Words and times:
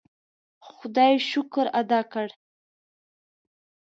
خدای 0.69 1.13
شکر 1.29 1.65
ادا 1.81 2.01
کړ. 2.11 2.27